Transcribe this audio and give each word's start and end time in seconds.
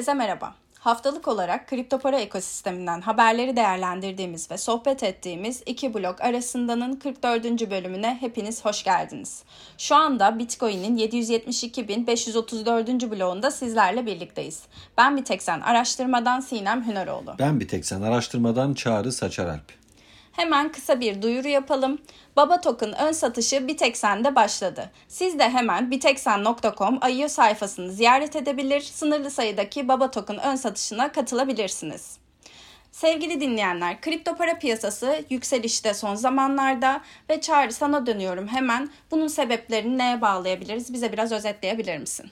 Herkese 0.00 0.14
merhaba. 0.14 0.54
Haftalık 0.78 1.28
olarak 1.28 1.68
kripto 1.68 1.98
para 1.98 2.20
ekosisteminden 2.20 3.00
haberleri 3.00 3.56
değerlendirdiğimiz 3.56 4.50
ve 4.50 4.58
sohbet 4.58 5.02
ettiğimiz 5.02 5.62
iki 5.66 5.94
blok 5.94 6.20
arasındanın 6.20 6.96
44. 6.96 7.70
bölümüne 7.70 8.16
hepiniz 8.20 8.64
hoş 8.64 8.84
geldiniz. 8.84 9.42
Şu 9.78 9.96
anda 9.96 10.38
Bitcoin'in 10.38 10.96
772.534. 10.96 13.10
bloğunda 13.10 13.50
sizlerle 13.50 14.06
birlikteyiz. 14.06 14.62
Ben 14.98 15.16
Biteksen 15.16 15.60
Araştırmadan 15.60 16.40
Sinem 16.40 16.86
Hüneroğlu. 16.86 17.34
Ben 17.38 17.60
Biteksen 17.60 18.02
Araştırmadan 18.02 18.74
Çağrı 18.74 19.12
Saçaralp. 19.12 19.79
Hemen 20.32 20.72
kısa 20.72 21.00
bir 21.00 21.22
duyuru 21.22 21.48
yapalım. 21.48 21.98
Baba 22.36 22.60
Token 22.60 22.98
ön 23.00 23.12
satışı 23.12 23.68
Biteksen'de 23.68 24.34
başladı. 24.34 24.90
Siz 25.08 25.38
de 25.38 25.50
hemen 25.50 25.90
biteksen.com 25.90 27.00
IO 27.10 27.28
sayfasını 27.28 27.92
ziyaret 27.92 28.36
edebilir, 28.36 28.80
sınırlı 28.80 29.30
sayıdaki 29.30 29.88
Baba 29.88 30.10
Token 30.10 30.38
ön 30.38 30.56
satışına 30.56 31.12
katılabilirsiniz. 31.12 32.18
Sevgili 32.92 33.40
dinleyenler, 33.40 34.00
kripto 34.00 34.36
para 34.36 34.58
piyasası 34.58 35.24
yükselişte 35.30 35.94
son 35.94 36.14
zamanlarda 36.14 37.00
ve 37.30 37.40
Çağrı 37.40 37.72
sana 37.72 38.06
dönüyorum 38.06 38.48
hemen. 38.48 38.90
Bunun 39.10 39.28
sebeplerini 39.28 39.98
neye 39.98 40.20
bağlayabiliriz? 40.20 40.92
Bize 40.92 41.12
biraz 41.12 41.32
özetleyebilir 41.32 41.98
misin? 41.98 42.30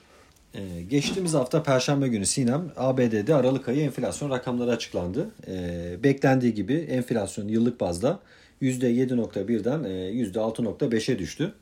Ee, 0.53 0.81
geçtiğimiz 0.89 1.33
hafta 1.33 1.63
Perşembe 1.63 2.07
günü 2.07 2.25
Sinem 2.25 2.71
ABD'de 2.77 3.35
Aralık 3.35 3.69
ayı 3.69 3.81
enflasyon 3.81 4.29
rakamları 4.29 4.71
açıklandı. 4.71 5.29
Ee, 5.47 6.03
beklendiği 6.03 6.53
gibi 6.53 6.73
enflasyon 6.73 7.47
yıllık 7.47 7.79
bazda 7.79 8.19
%7.1'den 8.61 9.83
%6.5'e 9.83 11.19
düştü. 11.19 11.53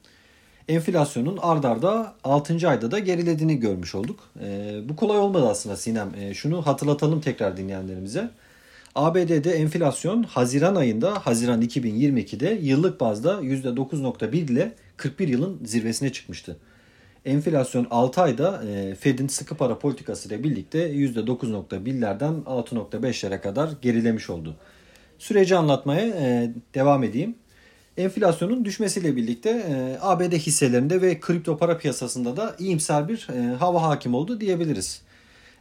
Enflasyonun 0.68 1.38
ard 1.42 1.64
arda 1.64 2.14
6. 2.24 2.70
ayda 2.70 2.92
da 2.92 3.00
gerilediğini 3.00 3.60
görmüş 3.60 3.96
olduk. 3.96 4.20
Ee, 4.42 4.80
bu 4.90 4.96
kolay 4.96 5.18
olmadı 5.18 5.48
aslında 5.50 5.76
Sinem. 5.76 6.12
Ee, 6.20 6.34
şunu 6.34 6.68
hatırlatalım 6.68 7.22
tekrar 7.22 7.58
dinleyenlerimize. 7.58 8.30
ABD'de 8.96 9.52
enflasyon 9.52 10.24
Haziran 10.24 10.76
ayında, 10.76 11.14
Haziran 11.14 11.62
2022'de 11.62 12.60
yıllık 12.62 13.00
bazda 13.00 13.34
%9.1 13.34 14.36
ile 14.36 14.74
41 14.98 15.28
yılın 15.28 15.60
zirvesine 15.66 16.12
çıkmıştı. 16.12 16.58
Enflasyon 17.28 17.88
6 17.92 18.22
ayda 18.22 18.64
e, 18.64 18.96
Fed'in 18.96 19.28
sıkı 19.28 19.56
para 19.56 19.80
politikası 19.80 20.28
ile 20.28 20.44
birlikte 20.44 20.92
%9.1'lerden 20.92 22.44
6.5'lere 22.44 23.42
kadar 23.42 23.70
gerilemiş 23.82 24.30
oldu. 24.30 24.56
Süreci 25.20 25.56
anlatmaya 25.56 26.08
e, 26.08 26.52
devam 26.74 27.04
edeyim. 27.04 27.36
Enflasyonun 27.98 28.66
düşmesiyle 28.66 29.16
birlikte 29.16 29.50
e, 29.50 29.98
ABD 30.02 30.34
hisselerinde 30.34 31.02
ve 31.02 31.20
kripto 31.20 31.58
para 31.58 31.78
piyasasında 31.78 32.38
da 32.38 32.56
iyimser 32.60 33.10
bir 33.10 33.28
hava 33.60 33.82
hakim 33.82 34.14
oldu 34.14 34.42
diyebiliriz. 34.42 35.02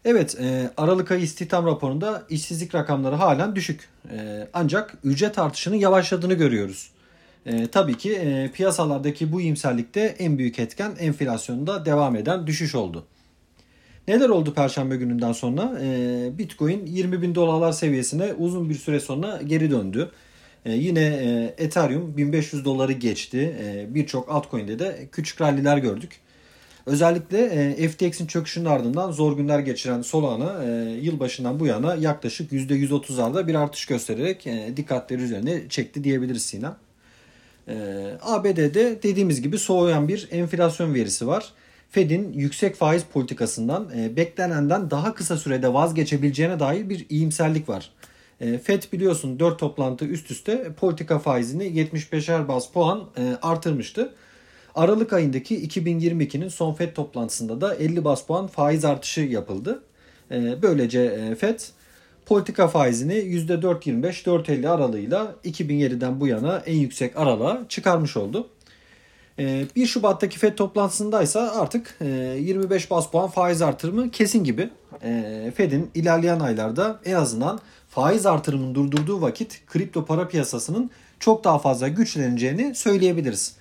Evet, 0.04 0.38
Aralık 0.76 1.10
ayı 1.10 1.22
istihdam 1.22 1.66
raporunda 1.66 2.22
işsizlik 2.30 2.74
rakamları 2.74 3.14
halen 3.14 3.56
düşük. 3.56 3.88
Ancak 4.52 4.94
ücret 5.04 5.38
artışının 5.38 5.76
yavaşladığını 5.76 6.34
görüyoruz. 6.34 6.90
E, 7.46 7.66
tabii 7.66 7.96
ki 7.96 8.12
e, 8.12 8.50
piyasalardaki 8.54 9.32
bu 9.32 9.40
iyimserlikte 9.40 10.00
en 10.00 10.38
büyük 10.38 10.58
etken 10.58 10.92
enflasyonda 10.98 11.84
devam 11.84 12.16
eden 12.16 12.46
düşüş 12.46 12.74
oldu. 12.74 13.06
Neler 14.08 14.28
oldu 14.28 14.54
Perşembe 14.54 14.96
gününden 14.96 15.32
sonra? 15.32 15.78
E, 15.82 16.38
Bitcoin 16.38 16.86
20 16.86 17.22
bin 17.22 17.34
dolarlar 17.34 17.72
seviyesine 17.72 18.32
uzun 18.32 18.70
bir 18.70 18.74
süre 18.74 19.00
sonra 19.00 19.40
geri 19.46 19.70
döndü. 19.70 20.10
E, 20.64 20.72
yine 20.72 21.00
e, 21.00 21.54
Ethereum 21.64 22.16
1500 22.16 22.64
doları 22.64 22.92
geçti. 22.92 23.56
E, 23.62 23.94
Birçok 23.94 24.30
altcoin'de 24.30 24.78
de 24.78 25.08
küçük 25.12 25.40
ralliler 25.40 25.78
gördük. 25.78 26.20
Özellikle 26.86 27.44
e, 27.44 27.88
FTX'in 27.88 28.26
çöküşünün 28.26 28.64
ardından 28.64 29.12
zor 29.12 29.36
günler 29.36 29.58
geçiren 29.58 30.02
Solana 30.02 30.64
e, 30.64 30.68
yılbaşından 31.02 31.60
bu 31.60 31.66
yana 31.66 31.94
yaklaşık 31.94 32.52
%130'larda 32.52 33.46
bir 33.46 33.54
artış 33.54 33.86
göstererek 33.86 34.46
e, 34.46 34.72
dikkatleri 34.76 35.22
üzerine 35.22 35.68
çekti 35.68 36.04
diyebiliriz 36.04 36.42
Sinem. 36.42 36.76
Ee, 37.68 38.18
ABD'de 38.22 39.02
dediğimiz 39.02 39.42
gibi 39.42 39.58
soğuyan 39.58 40.08
bir 40.08 40.28
enflasyon 40.30 40.94
verisi 40.94 41.26
var. 41.26 41.52
Fed'in 41.90 42.32
yüksek 42.32 42.76
faiz 42.76 43.02
politikasından 43.04 43.90
e, 43.96 44.16
beklenenden 44.16 44.90
daha 44.90 45.14
kısa 45.14 45.36
sürede 45.36 45.74
vazgeçebileceğine 45.74 46.60
dair 46.60 46.88
bir 46.88 47.06
iyimserlik 47.08 47.68
var. 47.68 47.90
E, 48.40 48.58
Fed 48.58 48.82
biliyorsun 48.92 49.38
4 49.38 49.58
toplantı 49.58 50.04
üst 50.04 50.30
üste 50.30 50.72
politika 50.72 51.18
faizini 51.18 51.64
75'er 51.64 52.48
bas 52.48 52.72
puan 52.72 53.04
e, 53.18 53.36
artırmıştı. 53.42 54.14
Aralık 54.74 55.12
ayındaki 55.12 55.68
2022'nin 55.68 56.48
son 56.48 56.74
Fed 56.74 56.94
toplantısında 56.94 57.60
da 57.60 57.74
50 57.74 58.04
bas 58.04 58.26
puan 58.26 58.46
faiz 58.46 58.84
artışı 58.84 59.20
yapıldı. 59.20 59.82
Böylece 60.62 61.34
Fed 61.34 61.60
politika 62.26 62.68
faizini 62.68 63.14
%4.25-4.50 63.14 64.68
aralığıyla 64.68 65.34
2007'den 65.44 66.20
bu 66.20 66.26
yana 66.26 66.62
en 66.66 66.76
yüksek 66.76 67.16
aralığa 67.16 67.64
çıkarmış 67.68 68.16
oldu. 68.16 68.48
1 69.38 69.82
ee, 69.82 69.86
Şubat'taki 69.86 70.38
FED 70.38 70.56
toplantısındaysa 70.56 71.52
artık 71.60 71.96
25 72.00 72.86
e, 72.86 72.90
bas 72.90 73.10
puan 73.10 73.28
faiz 73.28 73.62
artırımı 73.62 74.10
kesin 74.10 74.44
gibi. 74.44 74.70
Ee, 75.02 75.52
FED'in 75.56 75.90
ilerleyen 75.94 76.40
aylarda 76.40 77.00
en 77.04 77.14
azından 77.14 77.60
faiz 77.88 78.26
artırımını 78.26 78.74
durdurduğu 78.74 79.20
vakit 79.20 79.66
kripto 79.66 80.04
para 80.04 80.28
piyasasının 80.28 80.90
çok 81.20 81.44
daha 81.44 81.58
fazla 81.58 81.88
güçleneceğini 81.88 82.74
söyleyebiliriz. 82.74 83.56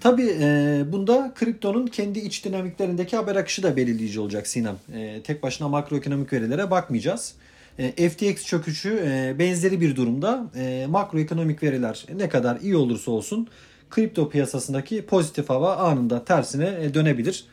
Tabi 0.00 0.36
e, 0.40 0.82
bunda 0.92 1.32
kriptonun 1.34 1.86
kendi 1.86 2.18
iç 2.18 2.44
dinamiklerindeki 2.44 3.16
haber 3.16 3.36
akışı 3.36 3.62
da 3.62 3.76
belirleyici 3.76 4.20
olacak 4.20 4.46
Sinem. 4.46 4.76
E, 4.94 5.22
tek 5.22 5.42
başına 5.42 5.68
makroekonomik 5.68 6.32
verilere 6.32 6.70
bakmayacağız. 6.70 7.34
E, 7.78 8.08
FTX 8.08 8.46
çöküşü 8.46 9.02
e, 9.06 9.38
benzeri 9.38 9.80
bir 9.80 9.96
durumda 9.96 10.50
e, 10.56 10.86
makroekonomik 10.88 11.62
veriler 11.62 12.06
ne 12.16 12.28
kadar 12.28 12.60
iyi 12.60 12.76
olursa 12.76 13.10
olsun 13.10 13.48
kripto 13.90 14.28
piyasasındaki 14.28 15.06
pozitif 15.06 15.50
hava 15.50 15.76
anında 15.76 16.24
tersine 16.24 16.94
dönebilir. 16.94 17.44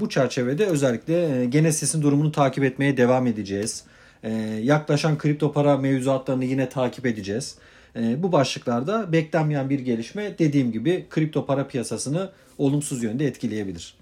Bu 0.00 0.08
çerçevede 0.08 0.66
özellikle 0.66 1.44
Genesis'in 1.46 2.02
durumunu 2.02 2.32
takip 2.32 2.64
etmeye 2.64 2.96
devam 2.96 3.26
edeceğiz. 3.26 3.84
Yaklaşan 4.60 5.18
kripto 5.18 5.52
para 5.52 5.76
mevzuatlarını 5.76 6.44
yine 6.44 6.68
takip 6.68 7.06
edeceğiz. 7.06 7.56
Bu 8.16 8.32
başlıklarda 8.32 9.12
beklenmeyen 9.12 9.70
bir 9.70 9.80
gelişme 9.80 10.38
dediğim 10.38 10.72
gibi 10.72 11.06
kripto 11.10 11.46
para 11.46 11.66
piyasasını 11.68 12.30
olumsuz 12.58 13.02
yönde 13.02 13.26
etkileyebilir. 13.26 13.94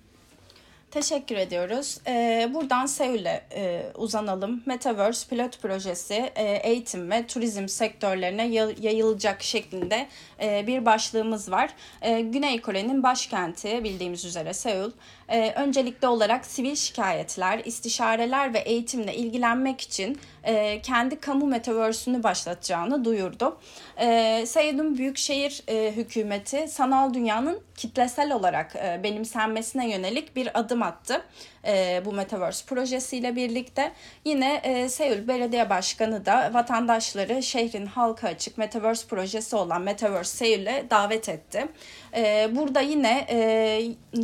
Teşekkür 0.90 1.36
ediyoruz. 1.36 1.98
Ee, 2.06 2.50
buradan 2.54 2.86
Seul'e 2.86 3.42
e, 3.54 3.82
uzanalım. 3.94 4.62
Metaverse 4.66 5.28
pilot 5.28 5.62
projesi 5.62 6.32
e, 6.36 6.44
eğitim 6.44 7.10
ve 7.10 7.26
turizm 7.26 7.68
sektörlerine 7.68 8.46
yayılacak 8.80 9.42
şeklinde 9.42 10.06
e, 10.42 10.66
bir 10.66 10.86
başlığımız 10.86 11.50
var. 11.50 11.70
E, 12.02 12.20
Güney 12.20 12.60
Kore'nin 12.60 13.02
başkenti 13.02 13.84
bildiğimiz 13.84 14.24
üzere 14.24 14.54
Seul. 14.54 14.90
E, 15.28 15.52
öncelikli 15.52 16.06
olarak 16.06 16.46
sivil 16.46 16.74
şikayetler, 16.74 17.58
istişareler 17.64 18.54
ve 18.54 18.58
eğitimle 18.58 19.14
ilgilenmek 19.14 19.80
için 19.80 20.18
e, 20.44 20.80
kendi 20.82 21.20
kamu 21.20 21.46
metaverse'ünü 21.46 22.22
başlatacağını 22.22 23.04
duyurdu. 23.04 23.58
E, 24.00 24.44
Seul'un 24.46 24.98
Büyükşehir 24.98 25.62
e, 25.68 25.92
Hükümeti 25.96 26.68
sanal 26.68 27.14
dünyanın 27.14 27.60
kitlesel 27.76 28.32
olarak 28.32 28.76
e, 28.76 29.00
benimsenmesine 29.02 29.90
yönelik 29.90 30.36
bir 30.36 30.58
adım 30.60 30.79
attı 30.82 31.22
e, 31.66 32.02
bu 32.04 32.12
Metaverse 32.12 32.66
projesiyle 32.66 33.36
birlikte. 33.36 33.92
Yine 34.24 34.54
e, 34.54 34.88
Seul 34.88 35.28
Belediye 35.28 35.70
Başkanı 35.70 36.26
da 36.26 36.50
vatandaşları 36.54 37.42
şehrin 37.42 37.86
halka 37.86 38.28
açık 38.28 38.58
Metaverse 38.58 39.06
projesi 39.06 39.56
olan 39.56 39.82
Metaverse 39.82 40.36
Seul'e 40.36 40.84
davet 40.90 41.28
etti. 41.28 41.68
E, 42.16 42.48
burada 42.52 42.80
yine 42.80 43.26
e, 43.30 43.38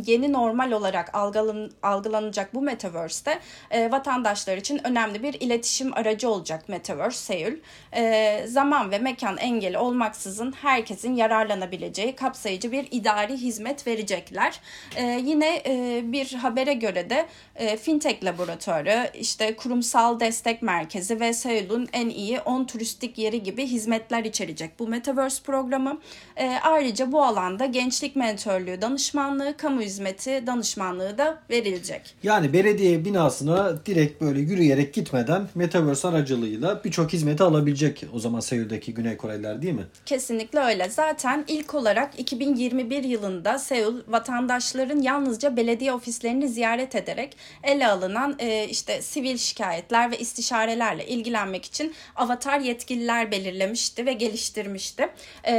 yeni 0.05 0.33
normal 0.33 0.71
olarak 0.71 1.15
algılan, 1.15 1.71
algılanacak 1.83 2.53
bu 2.53 2.61
Metaverse'de 2.61 3.39
e, 3.71 3.91
vatandaşlar 3.91 4.57
için 4.57 4.87
önemli 4.87 5.23
bir 5.23 5.33
iletişim 5.33 5.93
aracı 5.93 6.29
olacak 6.29 6.69
Metaverse 6.69 7.17
Seul. 7.17 7.53
E, 7.93 8.43
zaman 8.47 8.91
ve 8.91 8.97
mekan 8.97 9.37
engeli 9.37 9.77
olmaksızın 9.77 10.51
herkesin 10.51 11.15
yararlanabileceği 11.15 12.15
kapsayıcı 12.15 12.71
bir 12.71 12.87
idari 12.91 13.33
hizmet 13.33 13.87
verecekler. 13.87 14.59
E, 14.95 15.03
yine 15.03 15.61
e, 15.65 16.01
bir 16.03 16.33
habere 16.47 16.73
göre 16.73 17.09
de 17.09 17.25
e, 17.55 17.77
fintech 17.77 18.23
laboratuvarı, 18.23 19.09
işte 19.19 19.55
kurumsal 19.55 20.19
destek 20.19 20.61
merkezi 20.61 21.19
ve 21.19 21.33
Seul'un 21.33 21.87
en 21.93 22.09
iyi 22.09 22.39
10 22.39 22.65
turistik 22.65 23.17
yeri 23.17 23.43
gibi 23.43 23.67
hizmetler 23.67 24.23
içerecek 24.23 24.79
bu 24.79 24.87
Metaverse 24.87 25.43
programı. 25.43 25.99
E, 26.37 26.49
ayrıca 26.63 27.11
bu 27.11 27.23
alanda 27.23 27.65
gençlik 27.65 28.15
mentörlüğü 28.15 28.81
danışmanlığı, 28.81 29.57
kamu 29.57 29.81
hizmeti 29.81 30.43
danışmanlığı 30.47 31.17
da 31.17 31.39
verilecek. 31.49 32.15
Yani 32.23 32.53
belediye 32.53 33.05
binasına 33.05 33.85
direkt 33.85 34.21
böyle 34.21 34.39
yürüyerek 34.39 34.93
gitmeden 34.93 35.47
Metaverse 35.55 36.07
aracılığıyla 36.07 36.83
birçok 36.83 37.13
hizmeti 37.13 37.43
alabilecek 37.43 38.05
o 38.13 38.19
zaman 38.19 38.39
Seul'deki 38.39 38.93
Güney 38.93 39.17
Koreliler 39.17 39.61
değil 39.61 39.73
mi? 39.73 39.85
Kesinlikle 40.05 40.59
öyle. 40.59 40.89
Zaten 40.89 41.45
ilk 41.47 41.75
olarak 41.75 42.19
2021 42.19 43.03
yılında 43.03 43.59
Seul 43.59 43.95
vatandaşların 44.07 45.01
yalnızca 45.01 45.57
belediye 45.57 45.93
ofislerinin 45.93 46.36
yerlerini 46.37 46.47
ziyaret 46.47 46.95
ederek 46.95 47.37
ele 47.63 47.87
alınan 47.87 48.35
e, 48.39 48.67
işte 48.69 49.01
sivil 49.01 49.37
şikayetler 49.37 50.11
ve 50.11 50.17
istişarelerle 50.17 51.07
ilgilenmek 51.07 51.65
için 51.65 51.93
avatar 52.15 52.59
yetkililer 52.59 53.31
belirlemişti 53.31 54.05
ve 54.05 54.13
geliştirmişti. 54.13 55.09
E, 55.43 55.53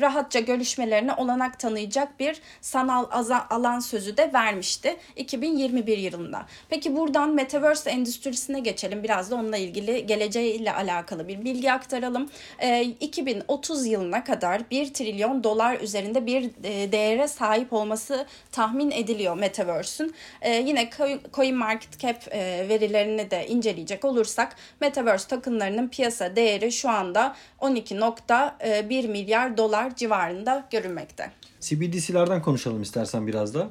rahatça 0.00 0.40
görüşmelerine 0.40 1.12
olanak 1.14 1.58
tanıyacak 1.58 2.20
bir 2.20 2.40
sanal 2.60 3.06
alan 3.50 3.80
sözü 3.80 4.16
de 4.16 4.30
vermişti 4.32 4.96
2021 5.16 5.98
yılında. 5.98 6.46
Peki 6.68 6.96
buradan 6.96 7.34
Metaverse 7.34 7.90
endüstrisine 7.90 8.60
geçelim. 8.60 9.02
Biraz 9.02 9.30
da 9.30 9.36
onunla 9.36 9.56
ilgili 9.56 10.06
geleceğiyle 10.06 10.72
alakalı 10.72 11.28
bir 11.28 11.44
bilgi 11.44 11.72
aktaralım. 11.72 12.30
E, 12.58 12.82
2030 12.82 13.86
yılına 13.86 14.24
kadar 14.24 14.62
1 14.70 14.94
trilyon 14.94 15.44
dolar 15.44 15.80
üzerinde 15.80 16.26
bir 16.26 16.50
e, 16.64 16.92
değere 16.92 17.28
sahip 17.28 17.72
olması 17.72 18.26
tahmin 18.52 18.90
ediliyor 18.90 19.36
Metaverse'ün. 19.36 20.14
E, 20.42 20.52
yine 20.52 20.90
Coin 21.32 21.56
Market 21.56 21.98
Cap 21.98 22.16
e, 22.30 22.66
verilerini 22.68 23.30
de 23.30 23.46
inceleyecek 23.46 24.04
olursak 24.04 24.56
Metaverse 24.80 25.28
tokenlarının 25.28 25.88
piyasa 25.88 26.36
değeri 26.36 26.72
şu 26.72 26.90
anda 26.90 27.36
12.1 27.60 29.08
milyar 29.08 29.56
dolar 29.56 29.96
civarında 29.96 30.66
görünmekte. 30.70 31.30
CBDC'lerden 31.60 32.42
konuşalım 32.42 32.82
istersen 32.82 33.26
biraz 33.26 33.54
da. 33.54 33.70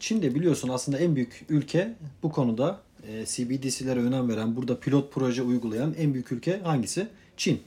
Çin 0.00 0.22
de 0.22 0.34
biliyorsun 0.34 0.68
aslında 0.68 0.98
en 0.98 1.16
büyük 1.16 1.44
ülke 1.48 1.88
bu 2.22 2.32
konuda 2.32 2.80
CBDC'lere 3.24 4.00
önem 4.00 4.28
veren, 4.28 4.56
burada 4.56 4.80
pilot 4.80 5.12
proje 5.12 5.42
uygulayan 5.42 5.94
en 5.98 6.14
büyük 6.14 6.32
ülke 6.32 6.60
hangisi? 6.60 7.06
Çin. 7.36 7.62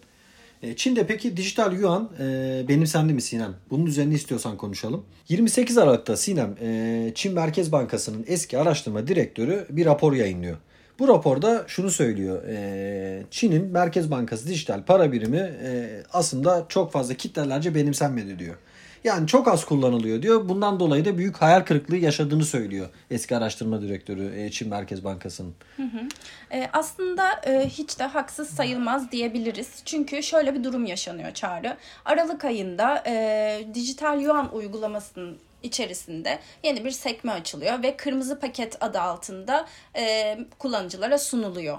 E, 0.63 0.75
Çin'de 0.75 1.07
peki 1.07 1.37
dijital 1.37 1.73
yuan 1.73 2.09
e, 2.19 2.65
benimsendi 2.67 3.13
mi 3.13 3.21
Sinem? 3.21 3.55
Bunun 3.69 3.85
üzerine 3.85 4.13
istiyorsan 4.13 4.57
konuşalım. 4.57 5.05
28 5.29 5.77
Aralık'ta 5.77 6.17
Sinem 6.17 6.55
e, 6.61 7.11
Çin 7.15 7.33
Merkez 7.33 7.71
Bankası'nın 7.71 8.25
eski 8.27 8.57
araştırma 8.57 9.07
direktörü 9.07 9.67
bir 9.69 9.85
rapor 9.85 10.13
yayınlıyor. 10.13 10.57
Bu 10.99 11.07
raporda 11.07 11.63
şunu 11.67 11.91
söylüyor. 11.91 12.43
E, 12.47 13.23
Çin'in 13.31 13.65
Merkez 13.65 14.11
Bankası 14.11 14.47
dijital 14.47 14.83
para 14.83 15.11
birimi 15.11 15.51
e, 15.63 15.89
aslında 16.13 16.65
çok 16.69 16.91
fazla 16.91 17.13
kitlelerce 17.13 17.75
benimsenmedi 17.75 18.39
diyor. 18.39 18.55
Yani 19.03 19.27
çok 19.27 19.47
az 19.47 19.65
kullanılıyor 19.65 20.21
diyor. 20.21 20.49
Bundan 20.49 20.79
dolayı 20.79 21.05
da 21.05 21.17
büyük 21.17 21.37
hayal 21.37 21.61
kırıklığı 21.61 21.97
yaşadığını 21.97 22.45
söylüyor 22.45 22.89
eski 23.11 23.37
araştırma 23.37 23.81
direktörü 23.81 24.39
e, 24.39 24.51
Çin 24.51 24.69
Merkez 24.69 25.03
Bankası'nın. 25.03 25.55
E, 26.51 26.69
aslında 26.73 27.31
e, 27.45 27.69
hiç 27.69 27.99
de 27.99 28.03
haksız 28.03 28.49
sayılmaz 28.49 29.11
diyebiliriz. 29.11 29.69
Çünkü 29.85 30.23
şöyle 30.23 30.55
bir 30.55 30.63
durum 30.63 30.85
yaşanıyor 30.85 31.33
Çağrı. 31.33 31.77
Aralık 32.05 32.45
ayında 32.45 33.03
e, 33.07 33.67
dijital 33.73 34.21
yuan 34.21 34.55
uygulamasının 34.55 35.37
içerisinde 35.63 36.39
yeni 36.63 36.85
bir 36.85 36.91
sekme 36.91 37.31
açılıyor 37.31 37.83
ve 37.83 37.97
kırmızı 37.97 38.39
paket 38.39 38.83
adı 38.83 38.99
altında 38.99 39.67
e, 39.95 40.37
kullanıcılara 40.59 41.17
sunuluyor. 41.17 41.77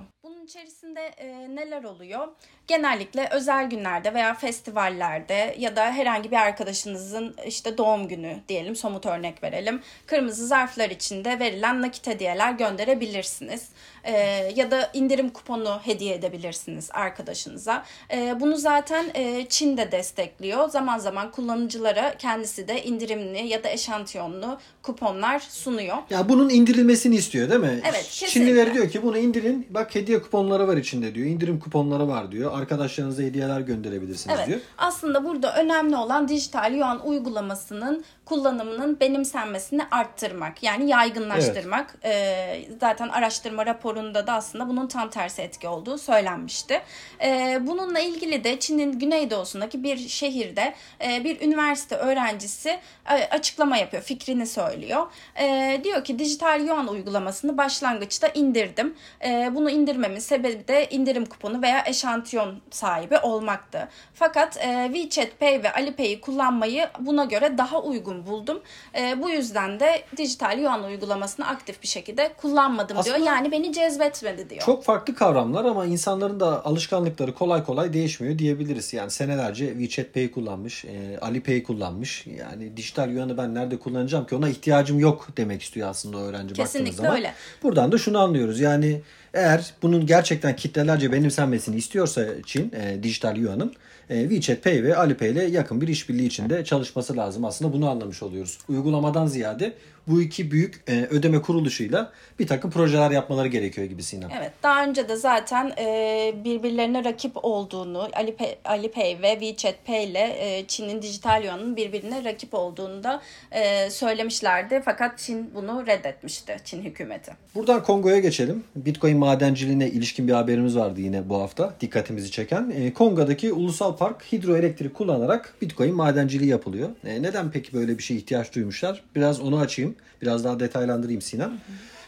İçerisinde 0.49 1.01
e, 1.01 1.55
neler 1.55 1.85
oluyor? 1.85 2.29
genellikle 2.69 3.29
özel 3.33 3.71
günlerde 3.71 4.15
veya 4.15 4.35
festivallerde 4.35 5.57
ya 5.59 5.77
da 5.77 5.93
herhangi 5.93 6.31
bir 6.31 6.37
arkadaşınızın 6.37 7.35
işte 7.47 7.79
doğum 7.79 8.09
günü 8.09 8.37
diyelim 8.49 8.77
somut 8.77 9.07
örnek 9.07 9.43
verelim. 9.43 9.81
Kırmızı 10.07 10.47
zarflar 10.47 10.91
içinde 10.91 11.41
verilen 11.41 11.83
nakit 11.83 12.07
hediyeler 12.07 12.53
gönderebilirsiniz. 12.53 13.69
Ee, 14.05 14.13
ya 14.57 14.71
da 14.71 14.91
indirim 14.95 15.31
kuponu 15.31 15.81
hediye 15.85 16.15
edebilirsiniz 16.15 16.91
arkadaşınıza. 16.93 17.85
Ee, 18.13 18.37
bunu 18.41 18.57
zaten 18.57 19.07
e, 19.15 19.47
Çin 19.49 19.77
de 19.77 19.93
destekliyor. 19.93 20.69
Zaman 20.69 20.99
zaman 20.99 21.31
kullanıcılara 21.31 22.17
kendisi 22.19 22.69
de 22.69 22.85
indirimli 22.85 23.47
ya 23.47 23.65
da 23.65 23.69
eşantiyonlu 23.69 24.59
kuponlar 24.83 25.39
sunuyor. 25.39 25.97
Ya 26.11 26.29
bunun 26.29 26.51
indirilmesini 26.51 27.17
istiyor 27.17 27.51
değil 27.51 27.61
mi? 27.61 27.81
Evet 27.85 28.09
kesinlikle. 28.11 28.29
Çinliler 28.29 28.75
diyor 28.75 28.91
ki 28.91 29.03
bunu 29.03 29.19
indirin 29.19 29.67
bak 29.71 29.95
hediye 29.95 30.23
kuponları 30.39 30.69
var 30.69 30.77
içinde 30.77 31.15
diyor. 31.15 31.27
İndirim 31.27 31.61
kuponları 31.61 32.09
var 32.09 32.33
diyor 32.33 32.59
arkadaşlarınıza 32.59 33.23
hediyeler 33.23 33.61
gönderebilirsiniz 33.61 34.37
evet. 34.39 34.49
diyor. 34.49 34.61
Aslında 34.79 35.25
burada 35.25 35.57
önemli 35.57 35.97
olan 35.97 36.29
dijital 36.29 36.75
yuan 36.75 37.07
uygulamasının 37.07 38.05
kullanımının 38.25 39.01
benimsenmesini 39.01 39.83
arttırmak. 39.91 40.63
Yani 40.63 40.91
yaygınlaştırmak. 40.91 41.95
Evet. 42.03 42.15
Ee, 42.15 42.69
zaten 42.81 43.09
araştırma 43.09 43.67
raporunda 43.67 44.27
da 44.27 44.33
aslında 44.33 44.69
bunun 44.69 44.87
tam 44.87 45.11
tersi 45.11 45.43
etki 45.43 45.69
olduğu 45.69 45.99
söylenmişti. 45.99 46.81
Ee, 47.23 47.59
bununla 47.63 47.99
ilgili 47.99 48.45
de 48.45 48.61
Çin'in 48.61 48.99
güneydoğusundaki 48.99 49.83
bir 49.83 49.97
şehirde 49.97 50.75
e, 51.05 51.25
bir 51.25 51.41
üniversite 51.41 51.97
öğrencisi 51.97 52.79
e, 53.11 53.15
açıklama 53.31 53.77
yapıyor. 53.77 54.03
Fikrini 54.03 54.47
söylüyor. 54.47 55.07
E, 55.41 55.81
diyor 55.85 56.05
ki 56.05 56.19
dijital 56.19 56.67
yuan 56.67 56.89
uygulamasını 56.89 57.59
başlangıçta 57.59 58.29
indirdim. 58.29 58.95
E, 59.25 59.51
bunu 59.55 59.71
indirmemin 59.71 60.19
sebebi 60.29 60.69
de 60.69 60.89
indirim 60.91 61.27
kuponu 61.27 61.63
veya 61.63 61.85
eşantiyon 61.87 62.55
sahibi 62.71 63.19
olmaktı. 63.19 63.89
Fakat 64.15 64.57
e, 64.57 64.91
WeChat 64.95 65.41
Pay 65.41 65.63
ve 65.63 65.73
Alipay'i 65.73 66.21
kullanmayı 66.21 66.89
buna 67.01 67.25
göre 67.25 67.59
daha 67.59 67.83
uygun 67.83 68.27
buldum. 68.27 68.61
E, 68.99 69.23
bu 69.23 69.31
yüzden 69.31 69.81
de 69.81 70.03
dijital 70.17 70.59
yuan 70.59 70.85
uygulamasını 70.85 71.47
aktif 71.47 71.83
bir 71.83 71.89
şekilde 71.89 72.33
kullanmadım 72.37 72.99
Aslında 72.99 73.17
diyor. 73.17 73.27
Yani 73.27 73.53
beni 73.53 73.73
cezbetmedi 73.73 74.51
diyor. 74.51 74.63
Çok 74.63 74.85
farklı 74.85 75.15
kavramlar 75.15 75.65
ama 75.65 75.85
insanların 75.85 76.41
da 76.41 76.65
alışkanlıkları 76.65 77.35
kolay 77.35 77.65
kolay 77.65 77.93
değişmiyor 77.93 78.39
diyebiliriz. 78.39 78.93
Yani 78.93 79.11
senelerce 79.11 79.67
WeChat 79.67 80.15
Pay 80.15 80.31
kullanmış, 80.31 80.85
e, 80.85 81.19
Alipay 81.21 81.63
kullanmış. 81.63 82.27
Yani 82.27 82.77
dijital 82.77 83.11
yuanı 83.11 83.39
ben 83.39 83.55
nerede 83.55 83.79
kullanacağım 83.79 84.27
ki 84.27 84.35
ona 84.35 84.49
ihtiyacım 84.49 84.99
yok 84.99 85.29
demek 85.37 85.63
istiyor 85.63 85.89
aslında 85.89 86.19
öğrenci 86.19 86.55
Kesinlikle 86.55 86.97
zaman. 86.97 87.17
öyle. 87.17 87.35
Buradan 87.63 87.93
da 87.93 87.99
şunu 87.99 88.19
anlıyoruz. 88.19 88.61
Yani 88.61 89.03
eğer 89.35 89.75
bunun 89.83 90.07
gerçekten 90.07 90.57
kitlelerce 90.57 91.13
benimsenmesini 91.13 91.77
istiyorsa 91.77 92.27
Çin 92.47 92.73
e, 92.73 93.03
dijital 93.03 93.37
yuanın 93.37 93.75
e, 94.11 94.21
WeChat 94.21 94.65
Pay 94.65 94.83
ve 94.83 94.97
Alipay 94.97 95.31
ile 95.31 95.45
yakın 95.45 95.81
bir 95.81 95.89
işbirliği 95.89 96.27
içinde 96.27 96.65
çalışması 96.65 97.17
lazım. 97.17 97.45
Aslında 97.45 97.73
bunu 97.73 97.91
anlamış 97.91 98.23
oluyoruz. 98.23 98.59
Uygulamadan 98.69 99.27
ziyade 99.27 99.75
bu 100.09 100.23
iki 100.23 100.51
büyük 100.51 100.83
e, 100.89 101.07
ödeme 101.11 101.43
kuruluşuyla 101.43 102.13
bir 102.39 102.47
takım 102.47 102.71
projeler 102.71 103.11
yapmaları 103.11 103.49
gerekiyor 103.49 103.87
gibi 103.87 104.03
Sinem. 104.03 104.31
Evet 104.39 104.53
daha 104.63 104.85
önce 104.85 105.09
de 105.09 105.17
zaten 105.17 105.73
e, 105.79 106.35
birbirlerine 106.45 107.05
rakip 107.05 107.33
olduğunu 107.45 108.09
Alipay, 108.13 108.57
Alipay 108.65 109.19
ve 109.23 109.31
WeChat 109.33 109.87
Pay 109.87 110.05
ile 110.05 110.37
e, 110.39 110.67
Çin'in 110.67 111.03
dijital 111.03 111.45
yuanın 111.45 111.77
birbirine 111.77 112.25
rakip 112.25 112.55
olduğunu 112.55 113.05
da 113.05 113.23
e, 113.53 113.91
söylemişlerdi. 113.91 114.83
Fakat 114.85 115.19
Çin 115.19 115.51
bunu 115.55 115.87
reddetmişti 115.87 116.57
Çin 116.65 116.83
hükümeti. 116.83 117.33
Buradan 117.55 117.83
Kongo'ya 117.83 118.19
geçelim. 118.19 118.65
Bitcoin 118.77 119.18
madenciliğine 119.19 119.91
ilişkin 119.91 120.29
bir 120.29 120.33
haberimiz 120.33 120.77
vardı 120.77 121.01
yine 121.01 121.29
bu 121.29 121.41
hafta 121.41 121.75
dikkatimizi 121.81 122.31
çeken. 122.31 122.73
E, 122.77 122.93
Kongo'daki 122.93 123.53
ulusal 123.53 123.97
park 123.97 124.33
hidroelektrik 124.33 124.95
kullanarak 124.95 125.55
Bitcoin 125.63 125.95
madenciliği 125.95 126.51
yapılıyor. 126.51 126.89
E, 127.05 127.23
neden 127.23 127.51
peki 127.51 127.73
böyle 127.73 127.99
bir 127.99 128.03
şey 128.03 128.17
ihtiyaç 128.17 128.55
duymuşlar? 128.55 129.03
Biraz 129.15 129.41
onu 129.41 129.59
açayım. 129.59 129.95
Biraz 130.23 130.45
daha 130.45 130.61
detaylandırayım 130.61 131.23
Sinem. 131.23 131.53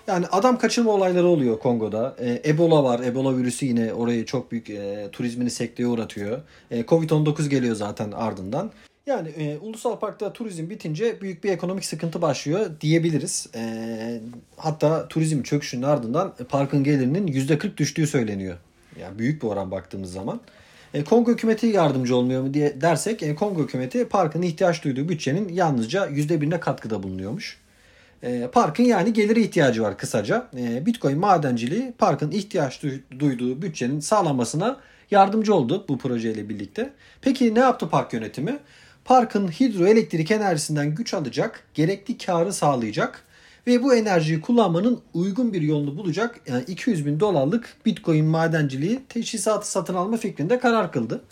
Yani 0.06 0.26
adam 0.26 0.58
kaçırma 0.58 0.90
olayları 0.90 1.26
oluyor 1.26 1.58
Kongo'da. 1.58 2.16
E, 2.18 2.50
Ebola 2.50 2.84
var. 2.84 3.00
Ebola 3.00 3.36
virüsü 3.36 3.66
yine 3.66 3.92
orayı 3.94 4.24
çok 4.24 4.52
büyük 4.52 4.70
e, 4.70 5.08
turizmini 5.12 5.50
sekteye 5.50 5.88
uğratıyor. 5.88 6.38
E, 6.70 6.80
Covid-19 6.80 7.48
geliyor 7.48 7.74
zaten 7.74 8.12
ardından. 8.12 8.70
Yani 9.07 9.28
e, 9.28 9.59
ulusal 9.59 9.99
parkta 9.99 10.33
turizm 10.33 10.71
bitince 10.71 11.21
büyük 11.21 11.45
bir 11.45 11.50
ekonomik 11.50 11.85
sıkıntı 11.85 12.23
başlıyor 12.23 12.71
diyebiliriz. 12.80 13.49
E, 13.54 14.21
hatta 14.57 15.09
turizm 15.09 15.42
çöküşünün 15.42 15.83
ardından 15.83 16.35
parkın 16.49 16.85
gelirinin 16.85 17.26
%40 17.26 17.76
düştüğü 17.76 18.07
söyleniyor. 18.07 18.57
Yani 19.00 19.19
büyük 19.19 19.42
bir 19.42 19.49
oran 19.49 19.71
baktığımız 19.71 20.12
zaman. 20.12 20.40
E, 20.95 21.04
Kongo 21.04 21.33
hükümeti 21.33 21.66
yardımcı 21.66 22.16
olmuyor 22.16 22.42
mu 22.42 22.54
diye 22.54 22.80
dersek 22.80 23.23
e, 23.23 23.35
Kongo 23.35 23.62
hükümeti 23.62 24.09
parkın 24.09 24.42
ihtiyaç 24.42 24.85
duyduğu 24.85 25.09
bütçenin 25.09 25.49
yalnızca 25.49 26.07
%1'ine 26.07 26.61
katkıda 26.61 27.02
bulunuyormuş. 27.02 27.59
E, 28.23 28.49
parkın 28.52 28.85
yani 28.85 29.12
geliri 29.12 29.42
ihtiyacı 29.42 29.83
var 29.83 29.99
kısaca. 29.99 30.49
E, 30.57 30.87
Bitcoin 30.87 31.19
madenciliği 31.19 31.92
parkın 31.99 32.30
ihtiyaç 32.30 32.83
duyduğu 33.19 33.62
bütçenin 33.62 34.00
sağlanmasına 34.00 34.80
yardımcı 35.11 35.54
oldu 35.54 35.85
bu 35.88 35.99
projeyle 35.99 36.49
birlikte. 36.49 36.92
Peki 37.23 37.54
ne 37.54 37.59
yaptı 37.59 37.88
park 37.88 38.12
yönetimi? 38.12 38.59
Parkın 39.10 39.48
hidroelektrik 39.48 40.30
enerjisinden 40.30 40.94
güç 40.94 41.14
alacak, 41.14 41.64
gerekli 41.74 42.18
karı 42.18 42.52
sağlayacak 42.52 43.24
ve 43.66 43.82
bu 43.82 43.94
enerjiyi 43.94 44.40
kullanmanın 44.40 45.00
uygun 45.14 45.52
bir 45.52 45.62
yolunu 45.62 45.96
bulacak 45.96 46.40
yani 46.46 46.64
200 46.66 47.06
bin 47.06 47.20
dolarlık 47.20 47.76
Bitcoin 47.86 48.24
madenciliği 48.24 49.00
teşhisatı 49.08 49.70
satın 49.70 49.94
alma 49.94 50.16
fikrinde 50.16 50.58
karar 50.58 50.92
kıldı. 50.92 51.24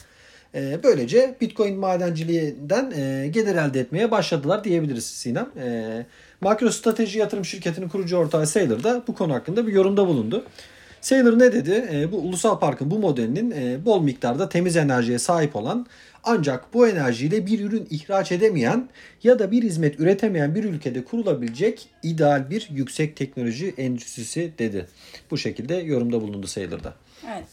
E, 0.55 0.81
böylece 0.83 1.37
Bitcoin 1.41 1.79
madenciliğinden 1.79 2.91
e, 2.91 3.29
gelir 3.29 3.55
elde 3.55 3.81
etmeye 3.81 4.11
başladılar 4.11 4.65
diyebiliriz 4.65 5.07
Sinem. 5.07 5.49
E, 5.59 6.07
MicroStrateji 6.41 7.19
yatırım 7.19 7.45
şirketinin 7.45 7.89
kurucu 7.89 8.17
ortağı 8.17 8.47
Saylor 8.47 8.83
da 8.83 9.03
bu 9.09 9.15
konu 9.15 9.35
hakkında 9.35 9.67
bir 9.67 9.73
yorumda 9.73 10.07
bulundu. 10.07 10.45
Saylor 11.01 11.39
ne 11.39 11.53
dedi? 11.53 11.89
E, 11.93 12.13
bu 12.13 12.17
ulusal 12.17 12.59
parkın 12.59 12.91
bu 12.91 12.99
modelinin 12.99 13.51
e, 13.51 13.85
bol 13.85 14.03
miktarda 14.03 14.49
temiz 14.49 14.77
enerjiye 14.77 15.19
sahip 15.19 15.57
olan 15.57 15.87
ancak 16.25 16.75
bu 16.75 16.89
enerjiyle 16.89 17.47
bir 17.47 17.61
ürün 17.61 17.87
ihraç 17.91 18.33
edemeyen 18.33 18.89
ya 19.23 19.39
da 19.39 19.51
bir 19.51 19.63
hizmet 19.63 20.01
üretemeyen 20.01 20.55
bir 20.55 20.65
ülkede 20.65 21.05
kurulabilecek 21.05 21.89
ideal 22.03 22.51
bir 22.51 22.69
yüksek 22.71 23.17
teknoloji 23.17 23.75
endüstrisi 23.79 24.53
dedi. 24.59 24.89
Bu 25.31 25.39
şekilde 25.39 25.75
yorumda 25.75 26.21
bulundu 26.21 26.47
Saylor'da. 26.47 26.95
Evet. 27.27 27.45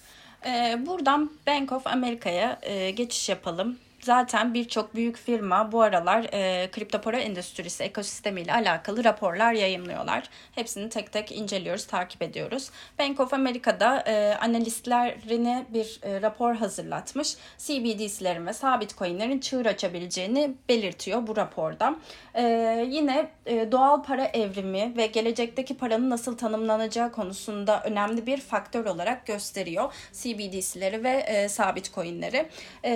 Ee, 0.46 0.86
buradan 0.86 1.32
Bank 1.48 1.72
of 1.72 1.88
America'ya 1.88 2.60
e, 2.62 2.92
geçiş 2.92 3.30
yapalım. 3.30 3.78
Zaten 4.06 4.54
birçok 4.54 4.96
büyük 4.96 5.18
firma 5.18 5.72
bu 5.72 5.82
aralar 5.82 6.28
e, 6.34 6.72
kripto 6.72 7.02
para 7.02 7.18
endüstrisi 7.18 7.84
ekosistemiyle 7.84 8.54
alakalı 8.54 9.04
raporlar 9.04 9.54
yayınlıyorlar. 9.54 10.30
Hepsini 10.52 10.90
tek 10.90 11.12
tek 11.12 11.32
inceliyoruz, 11.32 11.86
takip 11.88 12.22
ediyoruz. 12.22 12.70
Bank 13.00 13.20
of 13.20 13.34
America'da 13.34 14.04
e, 14.08 14.36
analistlerine 14.36 15.66
bir 15.70 16.00
e, 16.04 16.22
rapor 16.22 16.56
hazırlatmış. 16.56 17.36
CBDC'lerin 17.58 18.46
ve 18.46 18.54
sabit 18.54 18.98
coinlerin 18.98 19.40
çığır 19.40 19.66
açabileceğini 19.66 20.54
belirtiyor 20.70 21.28
bu 21.28 21.36
raporda. 21.36 21.96
E, 22.34 22.44
yine 22.90 23.30
e, 23.46 23.72
doğal 23.72 24.04
para 24.04 24.26
evrimi 24.26 24.94
ve 24.98 25.06
gelecekteki 25.08 25.78
paranın 25.78 26.10
nasıl 26.10 26.38
tanımlanacağı 26.38 27.12
konusunda 27.12 27.84
önemli 27.84 28.26
bir 28.26 28.38
faktör 28.38 28.86
olarak 28.86 29.26
gösteriyor 29.26 29.94
CBDC'leri 30.14 31.04
ve 31.04 31.12
e, 31.12 31.50
sabit 31.50 31.96
coinleri. 31.96 32.46
E, 32.86 32.94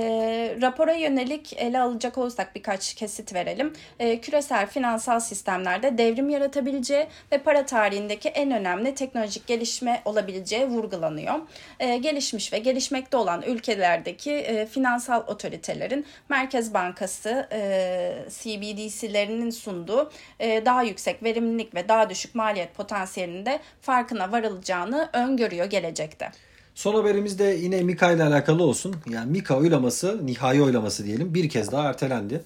rapora 0.62 0.99
yönelik 1.00 1.53
ele 1.58 1.79
alacak 1.79 2.18
olursak 2.18 2.56
birkaç 2.56 2.94
kesit 2.94 3.34
verelim. 3.34 3.74
E, 4.00 4.22
küresel 4.22 4.68
finansal 4.68 5.20
sistemlerde 5.20 5.98
devrim 5.98 6.29
yaratabileceği 6.29 7.08
ve 7.32 7.38
para 7.38 7.65
tarihindeki 7.65 8.29
en 8.29 8.51
önemli 8.51 8.96
teknolojik 8.96 9.48
gelişme 9.48 10.01
olabileceği 10.06 10.65
vurgulanıyor. 10.65 11.39
E, 11.79 11.98
gelişmiş 11.98 12.53
ve 12.53 12.60
gelişmekte 12.60 13.18
olan 13.18 13.41
ülkelerdeki 13.41 14.32
e, 14.32 14.65
finansal 14.65 15.24
otoritelerin 15.27 16.06
Merkez 16.29 16.74
Bankası 16.74 17.48
e, 17.51 17.60
CBDC'lerinin 18.29 19.50
sunduğu 19.50 20.12
e, 20.39 20.65
daha 20.65 20.84
yüksek 20.84 21.24
verimlilik 21.24 21.75
ve 21.75 21.89
daha 21.89 22.10
düşük 22.10 22.36
maliyet 22.36 22.75
potansiyelinde 22.75 23.60
farkına 23.82 24.32
varılacağını 24.32 25.10
öngörüyor 25.13 25.65
gelecekte. 25.65 26.32
Son 26.76 26.96
haberimiz 26.96 27.40
de 27.40 27.58
yine 27.62 27.84
Mika 27.84 28.12
ile 28.12 28.24
alakalı 28.24 28.64
olsun. 28.64 28.96
Yani 29.10 29.32
Mika 29.32 29.58
oylaması, 29.58 30.26
nihai 30.26 30.62
oylaması 30.62 31.06
diyelim 31.06 31.34
bir 31.34 31.50
kez 31.50 31.72
daha 31.72 31.90
ertelendi. 31.90 32.42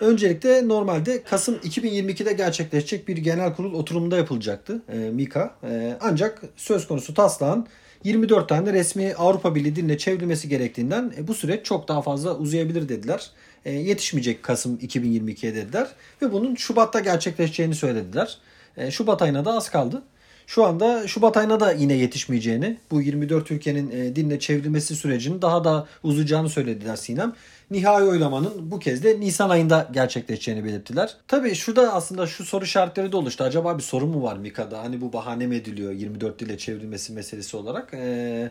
Öncelikle 0.00 0.68
normalde 0.68 1.22
Kasım 1.22 1.54
2022'de 1.54 2.32
gerçekleşecek 2.32 3.08
bir 3.08 3.16
genel 3.16 3.54
kurul 3.54 3.74
oturumunda 3.74 4.16
yapılacaktı 4.16 4.82
e, 4.92 4.96
Mika. 4.96 5.54
E, 5.70 5.96
ancak 6.00 6.42
söz 6.56 6.88
konusu 6.88 7.14
taslağın 7.14 7.66
24 8.04 8.48
tane 8.48 8.72
resmi 8.72 9.14
Avrupa 9.14 9.54
Birliği 9.54 9.76
diline 9.76 9.98
çevrilmesi 9.98 10.48
gerektiğinden 10.48 11.12
e, 11.18 11.28
bu 11.28 11.34
süreç 11.34 11.66
çok 11.66 11.88
daha 11.88 12.02
fazla 12.02 12.36
uzayabilir 12.36 12.88
dediler. 12.88 13.30
E, 13.64 13.72
yetişmeyecek 13.72 14.42
Kasım 14.42 14.76
2022'ye 14.76 15.54
dediler 15.54 15.88
ve 16.22 16.32
bunun 16.32 16.54
Şubat'ta 16.54 17.00
gerçekleşeceğini 17.00 17.74
söylediler. 17.74 18.38
E, 18.76 18.90
Şubat 18.90 19.22
ayına 19.22 19.44
da 19.44 19.52
az 19.52 19.70
kaldı. 19.70 20.02
Şu 20.50 20.64
anda 20.64 21.08
Şubat 21.08 21.36
ayına 21.36 21.60
da 21.60 21.72
yine 21.72 21.92
yetişmeyeceğini, 21.92 22.76
bu 22.90 23.02
24 23.02 23.50
ülkenin 23.50 23.90
e, 23.90 24.16
dinle 24.16 24.38
çevrilmesi 24.38 24.96
sürecinin 24.96 25.42
daha 25.42 25.64
da 25.64 25.86
uzayacağını 26.02 26.48
söylediler 26.48 26.96
Sinem. 26.96 27.32
Nihai 27.70 28.02
oylamanın 28.04 28.70
bu 28.70 28.78
kez 28.78 29.04
de 29.04 29.20
Nisan 29.20 29.50
ayında 29.50 29.88
gerçekleşeceğini 29.92 30.64
belirttiler. 30.64 31.16
Tabii 31.28 31.54
şurada 31.54 31.94
aslında 31.94 32.26
şu 32.26 32.44
soru 32.44 32.64
işaretleri 32.64 33.12
de 33.12 33.16
oluştu. 33.16 33.44
Acaba 33.44 33.78
bir 33.78 33.82
sorun 33.82 34.08
mu 34.08 34.22
var 34.22 34.36
Mika'da? 34.36 34.78
Hani 34.82 35.00
bu 35.00 35.12
bahane 35.12 35.46
mi 35.46 35.56
ediliyor 35.56 35.92
24 35.92 36.38
dile 36.38 36.58
çevrilmesi 36.58 37.12
meselesi 37.12 37.56
olarak? 37.56 37.94
Ee, 37.94 38.50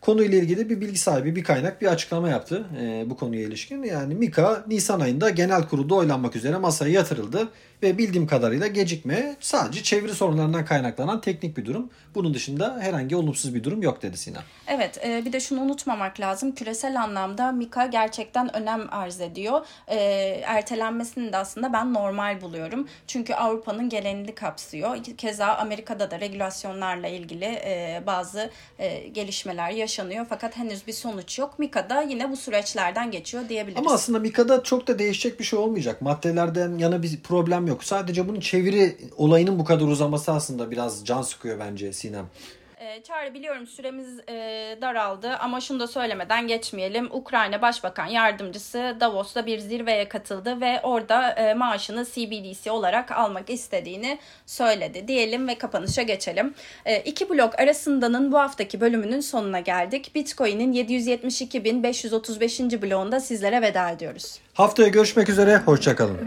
konuyla 0.00 0.38
ilgili 0.38 0.70
bir 0.70 0.80
bilgi 0.80 0.98
sahibi, 0.98 1.36
bir 1.36 1.44
kaynak 1.44 1.82
bir 1.82 1.86
açıklama 1.86 2.28
yaptı 2.28 2.64
e, 2.80 3.10
bu 3.10 3.16
konuya 3.16 3.42
ilişkin. 3.42 3.82
Yani 3.82 4.14
Mika 4.14 4.64
Nisan 4.66 5.00
ayında 5.00 5.30
genel 5.30 5.68
kurulda 5.68 5.94
oylanmak 5.94 6.36
üzere 6.36 6.56
masaya 6.56 6.92
yatırıldı 6.92 7.48
ve 7.82 7.98
bildiğim 7.98 8.26
kadarıyla 8.26 8.66
gecikme 8.66 9.36
sadece 9.40 9.82
çeviri 9.82 10.14
sorunlarından 10.14 10.64
kaynaklanan 10.64 11.20
teknik 11.20 11.56
bir 11.56 11.66
durum. 11.66 11.90
Bunun 12.14 12.34
dışında 12.34 12.78
herhangi 12.80 13.16
olumsuz 13.16 13.54
bir 13.54 13.64
durum 13.64 13.82
yok 13.82 14.02
dedi 14.02 14.16
Sinan. 14.16 14.42
Evet 14.66 15.00
e, 15.06 15.24
bir 15.24 15.32
de 15.32 15.40
şunu 15.40 15.60
unutmamak 15.60 16.20
lazım. 16.20 16.54
Küresel 16.54 17.02
anlamda 17.02 17.52
Mika 17.52 17.86
gerçekten 17.86 18.56
önem 18.60 18.88
arz 18.90 19.20
ediyor. 19.20 19.66
E, 19.88 19.96
ertelenmesini 20.44 21.32
de 21.32 21.36
aslında 21.36 21.72
ben 21.72 21.94
normal 21.94 22.40
buluyorum. 22.40 22.88
Çünkü 23.06 23.34
Avrupa'nın 23.34 23.88
gelenini 23.88 24.34
kapsıyor. 24.34 24.96
Keza 25.18 25.46
Amerika'da 25.46 26.10
da 26.10 26.20
regülasyonlarla 26.20 27.08
ilgili 27.08 27.44
e, 27.44 28.02
bazı 28.06 28.50
e, 28.78 29.08
gelişmeler 29.08 29.70
yaşanıyor. 29.70 30.26
Fakat 30.28 30.56
henüz 30.56 30.86
bir 30.86 30.92
sonuç 30.92 31.38
yok. 31.38 31.58
Mika'da 31.58 32.02
yine 32.02 32.30
bu 32.30 32.36
süreçlerden 32.36 33.10
geçiyor 33.10 33.48
diyebiliriz. 33.48 33.78
Ama 33.86 33.92
aslında 33.92 34.18
Mika'da 34.18 34.62
çok 34.62 34.86
da 34.86 34.98
değişecek 34.98 35.40
bir 35.40 35.44
şey 35.44 35.58
olmayacak. 35.58 36.02
Maddelerden 36.02 36.78
yana 36.78 37.02
bir 37.02 37.20
problem 37.20 37.66
yok. 37.66 37.84
Sadece 37.84 38.28
bunun 38.28 38.40
çeviri 38.40 38.96
olayının 39.16 39.58
bu 39.58 39.64
kadar 39.64 39.86
uzaması 39.86 40.32
aslında 40.32 40.70
biraz 40.70 41.04
can 41.04 41.22
sıkıyor 41.22 41.58
bence 41.58 41.92
Sinem. 41.92 42.26
Ee, 42.88 43.02
Çağrı 43.02 43.34
biliyorum 43.34 43.66
süremiz 43.66 44.20
e, 44.28 44.34
daraldı 44.80 45.30
ama 45.40 45.60
şunu 45.60 45.80
da 45.80 45.86
söylemeden 45.86 46.46
geçmeyelim. 46.46 47.08
Ukrayna 47.12 47.62
Başbakan 47.62 48.06
Yardımcısı 48.06 48.96
Davos'ta 49.00 49.46
bir 49.46 49.58
zirveye 49.58 50.08
katıldı 50.08 50.60
ve 50.60 50.80
orada 50.82 51.30
e, 51.30 51.54
maaşını 51.54 52.04
CBDC 52.04 52.70
olarak 52.70 53.12
almak 53.12 53.50
istediğini 53.50 54.18
söyledi. 54.46 55.08
Diyelim 55.08 55.48
ve 55.48 55.58
kapanışa 55.58 56.02
geçelim. 56.02 56.54
E, 56.84 57.00
iki 57.00 57.30
blok 57.30 57.60
arasındanın 57.60 58.32
bu 58.32 58.38
haftaki 58.38 58.80
bölümünün 58.80 59.20
sonuna 59.20 59.60
geldik. 59.60 60.14
Bitcoin'in 60.14 60.72
772.535. 60.72 62.82
bloğunda 62.82 63.20
sizlere 63.20 63.62
veda 63.62 63.90
ediyoruz. 63.90 64.38
Haftaya 64.54 64.88
görüşmek 64.88 65.28
üzere, 65.28 65.56
hoşçakalın. 65.56 66.18